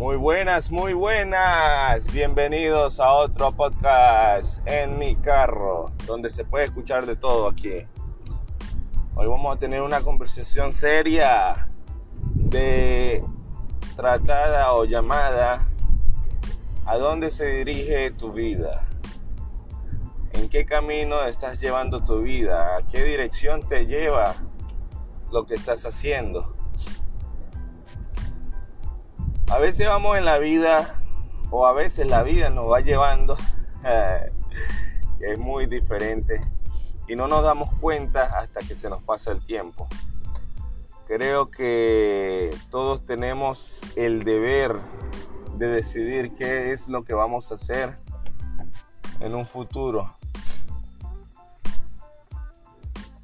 [0.00, 2.10] Muy buenas, muy buenas.
[2.10, 7.86] Bienvenidos a otro podcast en mi carro, donde se puede escuchar de todo aquí.
[9.14, 11.68] Hoy vamos a tener una conversación seria
[12.32, 13.22] de
[13.94, 15.68] tratada o llamada
[16.86, 18.80] ¿A dónde se dirige tu vida?
[20.32, 22.78] ¿En qué camino estás llevando tu vida?
[22.78, 24.34] ¿A qué dirección te lleva
[25.30, 26.54] lo que estás haciendo?
[29.50, 30.88] A veces vamos en la vida
[31.50, 33.36] o a veces la vida nos va llevando,
[35.20, 36.40] es muy diferente
[37.08, 39.88] y no nos damos cuenta hasta que se nos pasa el tiempo.
[41.08, 44.76] Creo que todos tenemos el deber
[45.56, 47.90] de decidir qué es lo que vamos a hacer
[49.18, 50.14] en un futuro.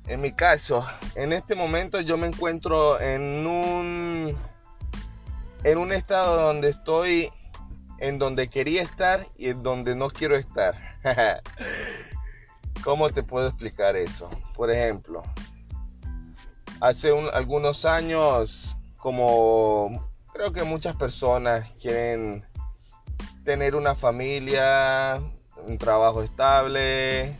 [0.08, 4.34] En mi caso, en este momento yo me encuentro en un
[5.66, 7.28] en un estado donde estoy
[7.98, 10.76] en donde quería estar y en donde no quiero estar.
[12.84, 14.30] ¿Cómo te puedo explicar eso?
[14.54, 15.24] Por ejemplo,
[16.80, 22.46] hace algunos años, como creo que muchas personas quieren
[23.42, 25.20] tener una familia,
[25.66, 27.36] un trabajo estable,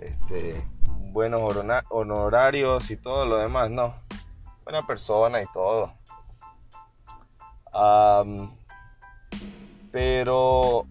[0.00, 0.66] este,
[1.12, 1.42] buenos
[1.90, 3.94] honorarios y todo lo demás, no.
[4.64, 5.92] Buena persona y todo
[9.90, 10.86] pero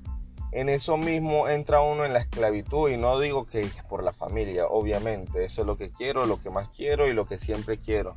[0.51, 4.67] en eso mismo entra uno en la esclavitud y no digo que por la familia,
[4.67, 8.15] obviamente, eso es lo que quiero, lo que más quiero y lo que siempre quiero.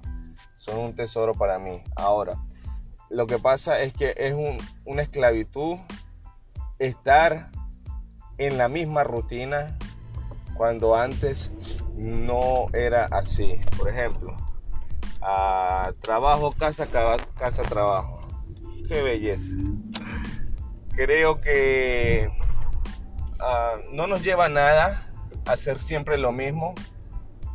[0.59, 1.83] Son un tesoro para mí.
[1.97, 2.39] Ahora,
[3.09, 4.35] lo que pasa es que es
[4.85, 5.77] una esclavitud
[6.79, 7.51] estar
[8.39, 9.79] en la misma rutina
[10.57, 11.53] cuando antes
[11.95, 13.59] no era así.
[13.79, 14.37] Por ejemplo,
[16.01, 16.87] trabajo, casa,
[17.39, 18.16] casa, trabajo
[18.87, 19.53] qué belleza.
[20.95, 22.31] Creo que
[23.41, 25.13] ah, no nos lleva a nada
[25.47, 26.75] hacer siempre lo mismo.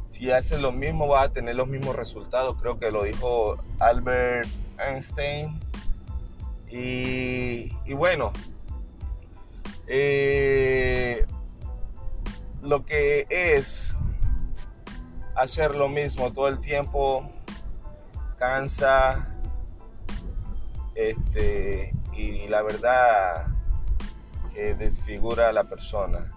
[0.07, 2.61] Si haces lo mismo vas a tener los mismos resultados.
[2.61, 5.59] Creo que lo dijo Albert Einstein.
[6.69, 8.31] Y, bueno,
[9.87, 11.25] eh,
[12.61, 13.95] lo que es
[15.35, 17.29] hacer lo mismo todo el tiempo
[18.37, 19.30] cansa,
[20.95, 23.47] este, y la verdad
[24.53, 26.27] que desfigura a la persona.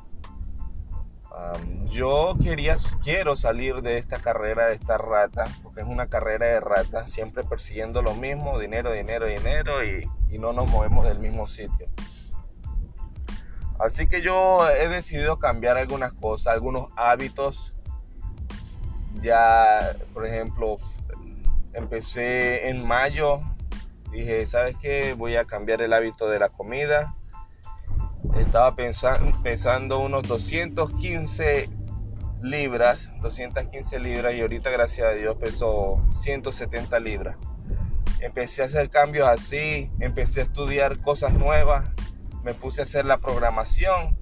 [1.91, 6.61] yo quería, quiero salir de esta carrera de esta rata, porque es una carrera de
[6.61, 11.47] rata, siempre persiguiendo lo mismo, dinero, dinero, dinero, y, y no nos movemos del mismo
[11.49, 11.89] sitio.
[13.79, 17.75] Así que yo he decidido cambiar algunas cosas, algunos hábitos.
[19.21, 20.77] Ya, por ejemplo,
[21.73, 23.41] empecé en mayo
[24.15, 25.15] dije, ¿sabes qué?
[25.15, 27.15] Voy a cambiar el hábito de la comida.
[28.39, 31.69] Estaba pensando, pesando unos 215
[32.43, 37.37] libras, 215 libras y ahorita gracias a Dios peso 170 libras.
[38.21, 41.91] Empecé a hacer cambios así, empecé a estudiar cosas nuevas,
[42.43, 44.17] me puse a hacer la programación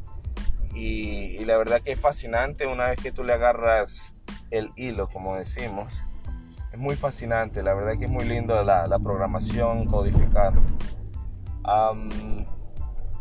[0.75, 4.15] y, y la verdad que es fascinante una vez que tú le agarras
[4.51, 6.03] el hilo, como decimos
[6.73, 10.55] es muy fascinante, la verdad que es muy lindo la, programación, codificar.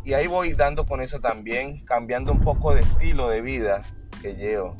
[0.04, 3.82] y ahí voy dando con eso también, cambiando un poco de estilo de vida
[4.22, 4.74] que llevo.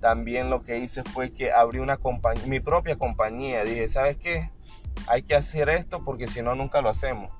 [0.00, 3.64] También lo que hice fue que abrí una compañía, mi propia compañía.
[3.64, 4.50] Dije, ¿sabes qué?
[5.06, 7.30] Hay que hacer esto porque si no, nunca lo hacemos.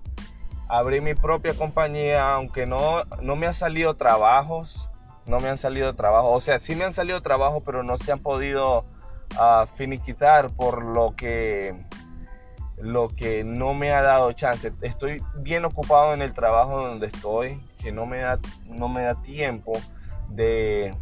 [0.69, 4.88] Abrí mi propia compañía, aunque no, no me han salido trabajos,
[5.27, 8.12] no me han salido trabajos, o sea, sí me han salido trabajos, pero no se
[8.12, 8.87] han podido
[9.39, 11.75] a finiquitar por lo que
[12.77, 14.72] lo que no me ha dado chance.
[14.83, 19.15] Estoy bien ocupado en el trabajo donde estoy, que no me da, no me da
[19.22, 19.72] tiempo
[20.28, 20.95] de,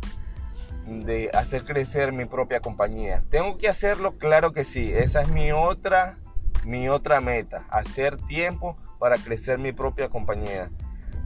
[0.86, 3.24] de hacer crecer mi propia compañía.
[3.30, 4.18] ¿Tengo que hacerlo?
[4.18, 4.92] Claro que sí.
[4.92, 6.18] Esa es mi otra,
[6.64, 10.70] mi otra meta, hacer tiempo para crecer mi propia compañía.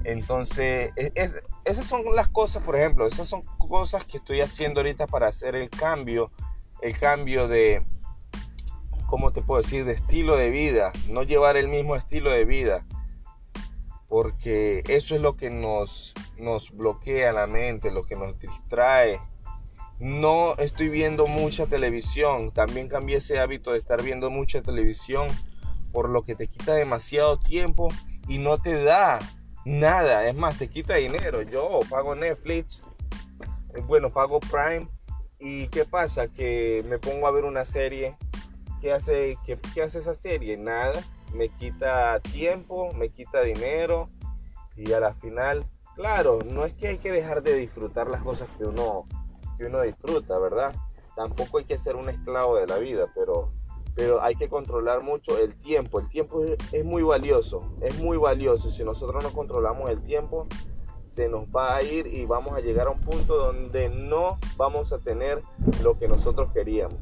[0.04, 1.12] Entonces, e,
[1.64, 5.56] esas son las cosas, por ejemplo, esas son cosas que estoy haciendo ahorita para hacer
[5.56, 6.30] el cambio
[6.82, 7.84] el cambio de,
[9.06, 12.86] ¿cómo te puedo decir?, de estilo de vida, no llevar el mismo estilo de vida,
[14.08, 19.20] porque eso es lo que nos, nos bloquea la mente, lo que nos distrae.
[19.98, 25.28] No estoy viendo mucha televisión, también cambié ese hábito de estar viendo mucha televisión,
[25.92, 27.88] por lo que te quita demasiado tiempo
[28.28, 29.18] y no te da
[29.64, 31.40] nada, es más, te quita dinero.
[31.42, 32.84] Yo pago Netflix,
[33.74, 34.88] eh, bueno, pago Prime
[35.38, 36.28] ¿Y qué pasa?
[36.28, 38.16] Que me pongo a ver una serie.
[38.80, 40.56] ¿Qué hace, qué, hace esa serie?
[40.56, 41.02] Nada.
[41.34, 44.06] me quita tiempo, me quita dinero
[44.76, 48.48] y a la final, claro, no es que hay que dejar de disfrutar las cosas
[48.58, 49.06] que uno,
[49.56, 50.74] que uno disfruta, ¿verdad?
[51.14, 53.52] Tampoco hay que ser un esclavo de la vida, pero,
[53.94, 55.98] pero hay que controlar mucho el tiempo.
[55.98, 58.70] El tiempo es muy valioso, es muy valioso.
[58.70, 60.46] Si nosotros no controlamos el tiempo,
[61.16, 64.92] se nos va a ir y vamos a llegar a un punto donde no vamos
[64.92, 65.40] a tener
[65.82, 66.98] lo que nosotros queríamos.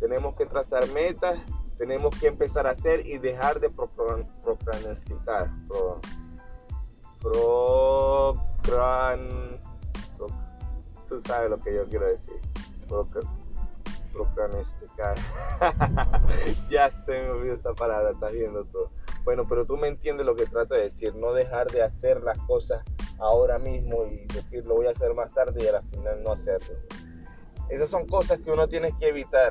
[0.00, 1.38] Tenemos que trazar metas,
[1.78, 5.50] tenemos que empezar a hacer y dejar de procrastinar.
[5.66, 5.98] Pro,
[8.62, 9.58] procran,
[11.08, 12.38] tú sabes lo que yo quiero decir.
[14.12, 15.16] procrastinar.
[16.70, 18.90] ya se me olvidó esa palabra, estás viendo todo.
[19.24, 22.36] Bueno, pero tú me entiendes lo que trato de decir, no dejar de hacer las
[22.40, 22.84] cosas
[23.18, 26.74] ahora mismo y decir lo voy a hacer más tarde y al final no hacerlo.
[27.68, 29.50] Esas son cosas que uno tiene que evitar.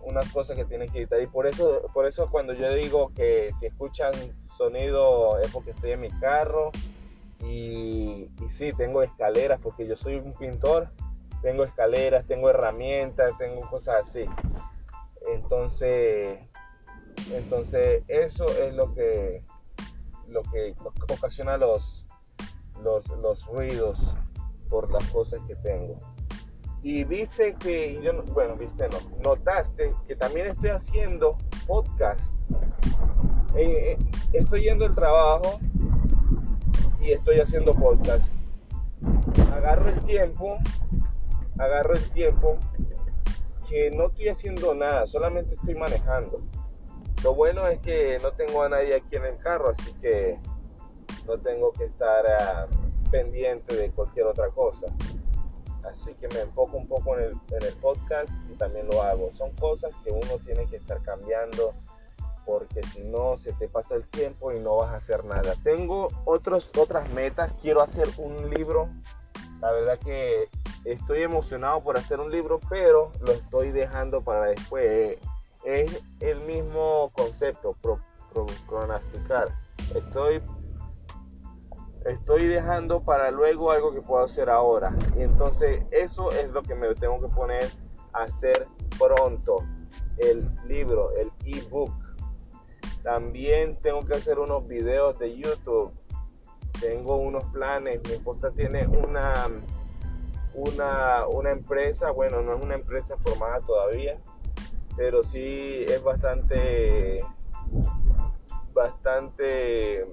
[0.00, 1.20] Unas cosas que tiene que evitar.
[1.20, 4.12] Y por eso, por eso cuando yo digo que si escuchan
[4.56, 6.70] sonido es porque estoy en mi carro.
[7.40, 10.88] Y, y sí, tengo escaleras porque yo soy un pintor.
[11.42, 14.24] Tengo escaleras, tengo herramientas, tengo cosas así.
[15.26, 16.38] Entonces,
[17.32, 19.42] entonces eso es lo que,
[20.28, 20.74] lo que
[21.08, 22.03] ocasiona los,
[22.82, 23.98] los, los ruidos
[24.68, 25.96] por las cosas que tengo.
[26.82, 32.36] Y viste que, yo, bueno, viste no, notaste que también estoy haciendo podcast.
[33.56, 33.98] Eh, eh,
[34.32, 35.58] estoy yendo al trabajo
[37.00, 38.30] y estoy haciendo podcast.
[39.54, 40.58] Agarro el tiempo,
[41.58, 42.58] agarro el tiempo
[43.68, 46.42] que no estoy haciendo nada, solamente estoy manejando.
[47.22, 50.38] Lo bueno es que no tengo a nadie aquí en el carro, así que
[51.26, 52.66] no tengo que estar ah,
[53.10, 54.86] pendiente de cualquier otra cosa.
[55.84, 59.30] Así que me enfoco un poco en el, en el, podcast y también lo hago.
[59.34, 61.74] Son cosas que uno tiene que estar cambiando
[62.46, 65.54] porque si no se te pasa el tiempo y no vas a hacer nada.
[65.62, 67.52] Tengo otros, otras metas.
[67.62, 68.88] Quiero hacer un libro.
[69.60, 70.48] La verdad que
[70.84, 75.18] estoy emocionado por hacer un libro, pero lo estoy dejando para después.
[75.64, 77.98] Es el mismo concepto, pro,
[79.94, 80.42] Estoy
[82.04, 84.94] estoy dejando para luego algo que puedo hacer ahora.
[85.16, 87.70] Y entonces eso es lo que me tengo que poner
[88.12, 88.68] a hacer
[88.98, 89.56] pronto.
[90.18, 91.92] El libro, el ebook.
[93.02, 95.92] También tengo que hacer unos videos de YouTube.
[96.80, 98.00] Tengo unos planes.
[98.06, 99.32] Mi esposa tiene una,
[100.54, 102.10] una, una empresa.
[102.10, 104.18] Bueno, no es una empresa formada todavía.
[104.96, 107.16] Pero sí es bastante,
[108.72, 110.06] bastante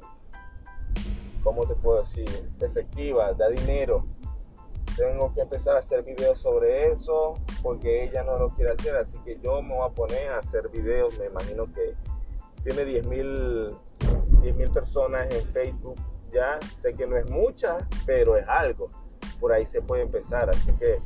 [1.43, 2.27] ¿cómo te puedo decir?
[2.59, 4.05] Efectiva, da dinero.
[4.95, 7.33] Tengo que empezar a hacer videos sobre eso
[7.63, 10.69] porque ella no lo quiere hacer, así que yo me voy a poner a hacer
[10.69, 11.17] videos.
[11.17, 11.95] Me imagino que
[12.63, 15.97] tiene 10 mil personas en Facebook
[16.31, 16.59] ya.
[16.77, 18.89] Sé que no es mucha, pero es algo.
[19.39, 20.99] Por ahí se puede empezar, así que,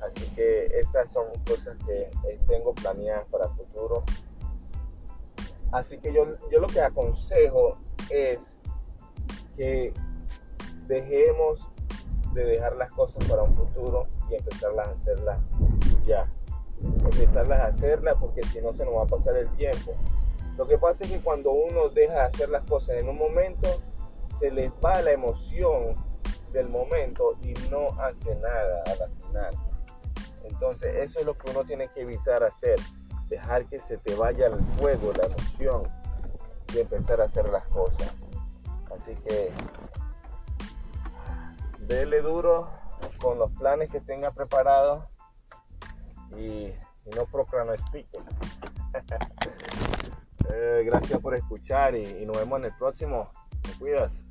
[0.00, 4.04] así que esas son cosas que eh, tengo planeadas para el futuro.
[5.72, 7.78] Así que yo, yo lo que aconsejo
[8.10, 8.56] es
[9.56, 9.92] que
[10.86, 11.68] dejemos
[12.32, 15.38] de dejar las cosas para un futuro y empezarlas a hacerlas
[16.04, 16.26] ya.
[16.82, 19.94] Empezarlas a hacerlas porque si no se nos va a pasar el tiempo.
[20.56, 23.68] Lo que pasa es que cuando uno deja de hacer las cosas en un momento,
[24.38, 25.94] se les va la emoción
[26.52, 29.54] del momento y no hace nada a la final.
[30.44, 32.78] Entonces eso es lo que uno tiene que evitar hacer.
[33.28, 35.82] Dejar que se te vaya el fuego, la emoción
[36.74, 38.14] y empezar a hacer las cosas.
[38.96, 39.50] Así que
[41.80, 42.70] dele duro
[43.20, 45.04] con los planes que tenga preparados
[46.36, 46.72] y,
[47.14, 48.06] no procrastine.
[50.50, 53.30] eh, gracias por escuchar y, y nos vemos en el próximo.
[53.62, 54.24] Te cuidas.